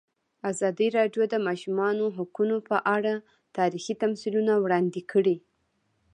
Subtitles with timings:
[0.51, 3.13] ازادي راډیو د د ماشومانو حقونه په اړه
[3.57, 5.37] تاریخي تمثیلونه وړاندې کړي.